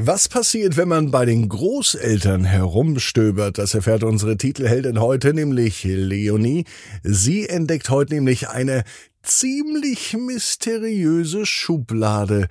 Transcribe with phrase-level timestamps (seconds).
[0.00, 3.58] Was passiert, wenn man bei den Großeltern herumstöbert?
[3.58, 6.66] Das erfährt unsere Titelheldin heute, nämlich Leonie.
[7.02, 8.84] Sie entdeckt heute nämlich eine
[9.24, 12.46] ziemlich mysteriöse Schublade,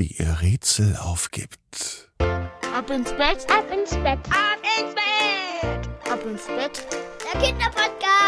[0.00, 2.10] die ihr Rätsel aufgibt.
[2.18, 6.84] Ab ins Bett, ab ins Bett, ab ins Bett, ab ins Bett.
[7.32, 8.21] der Kinderpodcast.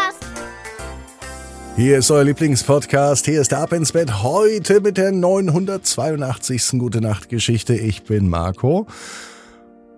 [1.77, 3.25] Hier ist euer Lieblingspodcast.
[3.25, 4.23] Hier ist Ab ins Bett.
[4.23, 6.79] Heute mit der 982.
[6.79, 7.75] Gute Nacht Geschichte.
[7.75, 8.87] Ich bin Marco.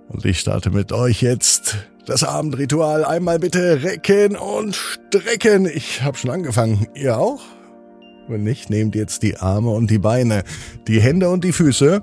[0.10, 3.06] Und ich starte mit euch jetzt das Abendritual.
[3.06, 5.68] Einmal bitte recken und strecken.
[5.68, 6.88] Ich habe schon angefangen.
[6.96, 7.44] Ihr auch?
[8.28, 10.46] Wenn nicht, nehmt jetzt die Arme und die Beine,
[10.88, 12.02] die Hände und die Füße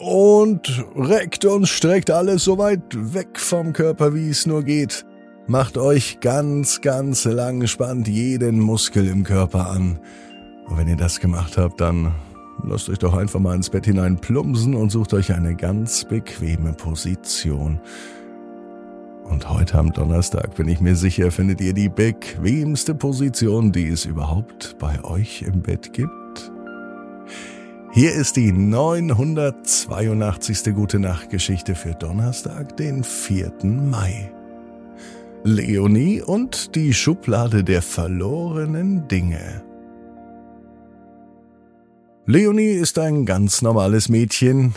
[0.00, 5.04] und reckt und streckt alles so weit weg vom Körper, wie es nur geht.
[5.50, 9.98] Macht euch ganz, ganz lang, spannt jeden Muskel im Körper an.
[10.68, 12.14] Und wenn ihr das gemacht habt, dann
[12.62, 16.72] lasst euch doch einfach mal ins Bett hinein plumpsen und sucht euch eine ganz bequeme
[16.72, 17.80] Position.
[19.24, 24.04] Und heute am Donnerstag bin ich mir sicher, findet ihr die bequemste Position, die es
[24.04, 26.52] überhaupt bei euch im Bett gibt.
[27.90, 30.72] Hier ist die 982.
[30.76, 33.50] Gute Nacht Geschichte für Donnerstag, den 4.
[33.64, 34.30] Mai.
[35.42, 39.64] Leonie und die Schublade der verlorenen Dinge.
[42.26, 44.74] Leonie ist ein ganz normales Mädchen.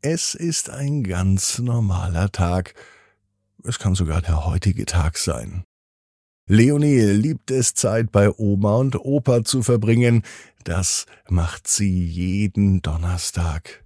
[0.00, 2.72] Es ist ein ganz normaler Tag.
[3.62, 5.64] Es kann sogar der heutige Tag sein.
[6.48, 10.22] Leonie liebt es, Zeit bei Oma und Opa zu verbringen.
[10.64, 13.84] Das macht sie jeden Donnerstag.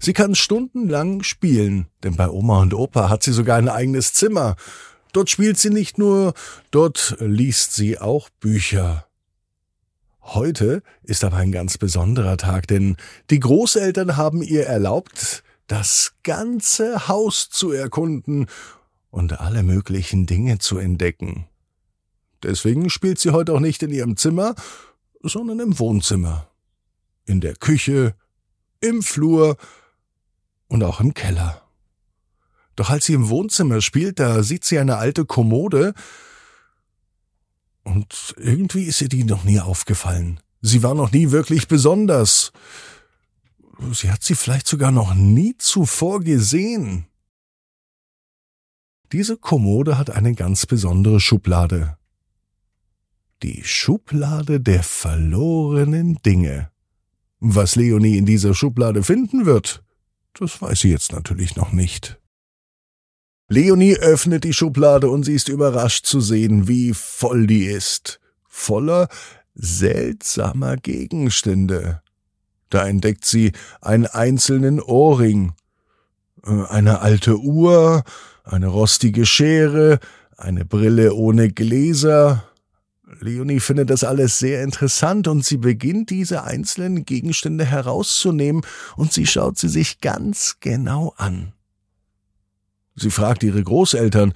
[0.00, 4.56] Sie kann stundenlang spielen, denn bei Oma und Opa hat sie sogar ein eigenes Zimmer.
[5.14, 6.34] Dort spielt sie nicht nur,
[6.72, 9.06] dort liest sie auch Bücher.
[10.20, 12.96] Heute ist aber ein ganz besonderer Tag, denn
[13.30, 18.46] die Großeltern haben ihr erlaubt, das ganze Haus zu erkunden
[19.10, 21.46] und alle möglichen Dinge zu entdecken.
[22.42, 24.56] Deswegen spielt sie heute auch nicht in ihrem Zimmer,
[25.22, 26.48] sondern im Wohnzimmer,
[27.24, 28.16] in der Küche,
[28.80, 29.58] im Flur
[30.66, 31.63] und auch im Keller.
[32.76, 35.94] Doch als sie im Wohnzimmer spielt, da sieht sie eine alte Kommode,
[37.84, 40.40] und irgendwie ist ihr die noch nie aufgefallen.
[40.62, 42.50] Sie war noch nie wirklich besonders.
[43.92, 47.06] Sie hat sie vielleicht sogar noch nie zuvor gesehen.
[49.12, 51.98] Diese Kommode hat eine ganz besondere Schublade.
[53.42, 56.70] Die Schublade der verlorenen Dinge.
[57.40, 59.84] Was Leonie in dieser Schublade finden wird,
[60.32, 62.18] das weiß sie jetzt natürlich noch nicht.
[63.48, 68.20] Leonie öffnet die Schublade und sie ist überrascht zu sehen, wie voll die ist.
[68.48, 69.08] Voller
[69.54, 72.00] seltsamer Gegenstände.
[72.70, 73.52] Da entdeckt sie
[73.82, 75.52] einen einzelnen Ohrring,
[76.44, 78.02] äh, eine alte Uhr,
[78.44, 80.00] eine rostige Schere,
[80.36, 82.44] eine Brille ohne Gläser.
[83.20, 88.62] Leonie findet das alles sehr interessant und sie beginnt diese einzelnen Gegenstände herauszunehmen
[88.96, 91.52] und sie schaut sie sich ganz genau an.
[92.94, 94.32] Sie fragt ihre Großeltern,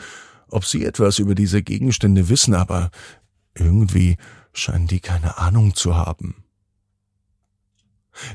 [0.48, 2.90] ob sie etwas über diese Gegenstände wissen, aber
[3.54, 4.16] irgendwie
[4.52, 6.44] scheinen die keine Ahnung zu haben.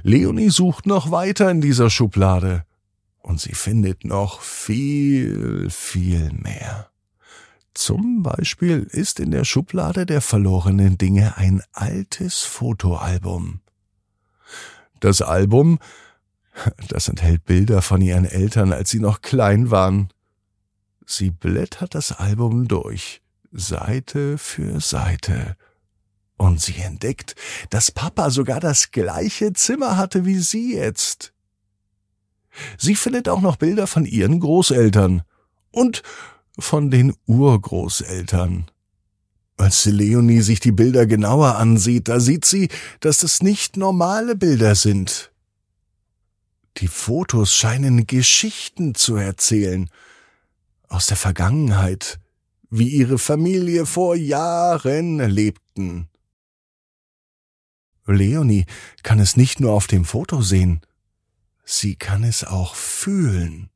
[0.04, 2.66] Leonie sucht noch weiter in dieser Schublade
[3.20, 6.90] und sie findet noch viel, viel mehr.
[7.74, 13.62] Zum Beispiel ist in der Schublade der verlorenen Dinge ein altes Fotoalbum.
[15.00, 15.80] Das Album
[16.88, 20.10] das enthält Bilder von ihren Eltern, als sie noch klein waren.
[21.06, 23.22] Sie blättert das Album durch,
[23.52, 25.56] Seite für Seite.
[26.38, 27.36] Und sie entdeckt,
[27.70, 31.34] dass Papa sogar das gleiche Zimmer hatte wie sie jetzt.
[32.78, 35.24] Sie findet auch noch Bilder von ihren Großeltern
[35.72, 36.04] und
[36.58, 38.66] von den Urgroßeltern.
[39.58, 44.76] Als Leonie sich die Bilder genauer ansieht, da sieht sie, dass es nicht normale Bilder
[44.76, 45.33] sind.
[46.78, 49.90] Die Fotos scheinen Geschichten zu erzählen
[50.88, 52.20] aus der Vergangenheit,
[52.70, 56.10] wie ihre Familie vor Jahren lebten.
[58.06, 58.66] Leonie
[59.04, 60.82] kann es nicht nur auf dem Foto sehen,
[61.64, 63.70] sie kann es auch fühlen.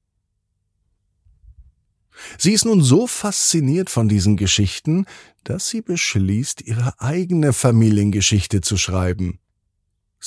[2.38, 5.06] Sie ist nun so fasziniert von diesen Geschichten,
[5.44, 9.40] dass sie beschließt, ihre eigene Familiengeschichte zu schreiben.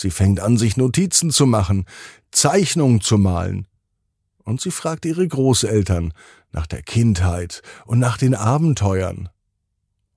[0.00, 1.84] Sie fängt an, sich Notizen zu machen,
[2.30, 3.66] Zeichnungen zu malen.
[4.44, 6.14] Und sie fragt ihre Großeltern
[6.52, 9.28] nach der Kindheit und nach den Abenteuern.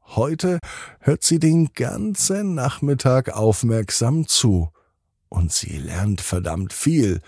[0.06, 0.60] Heute
[1.00, 4.70] hört sie den ganzen Nachmittag aufmerksam zu
[5.28, 7.20] und sie lernt verdammt viel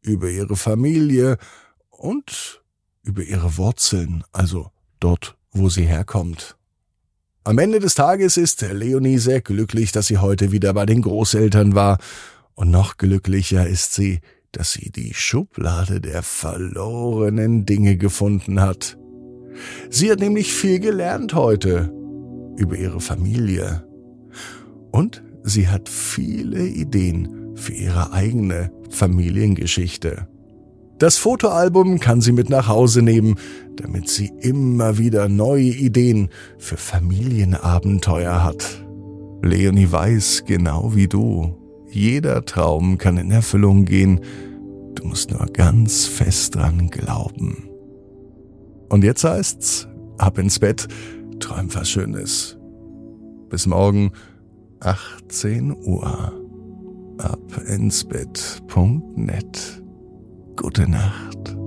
[0.00, 1.38] über ihre Familie
[1.90, 2.62] und
[3.02, 4.70] über ihre Wurzeln, also
[5.00, 6.56] dort, wo sie herkommt.
[7.46, 11.76] Am Ende des Tages ist Leonie sehr glücklich, dass sie heute wieder bei den Großeltern
[11.76, 11.98] war,
[12.56, 14.18] und noch glücklicher ist sie,
[14.50, 18.98] dass sie die Schublade der verlorenen Dinge gefunden hat.
[19.90, 21.92] Sie hat nämlich viel gelernt heute
[22.56, 23.86] über ihre Familie.
[24.90, 30.26] Und sie hat viele Ideen für ihre eigene Familiengeschichte.
[30.98, 33.36] Das Fotoalbum kann sie mit nach Hause nehmen,
[33.76, 38.82] damit sie immer wieder neue Ideen für Familienabenteuer hat.
[39.42, 41.54] Leonie weiß genau wie du,
[41.90, 44.20] jeder Traum kann in Erfüllung gehen,
[44.94, 47.68] du musst nur ganz fest dran glauben.
[48.88, 50.88] Und jetzt heißt's, ab ins Bett,
[51.40, 52.56] träum was Schönes.
[53.50, 54.12] Bis morgen,
[54.80, 56.32] 18 Uhr.
[57.18, 59.82] Ab ins Bett.net.
[60.56, 61.65] Gute Nacht.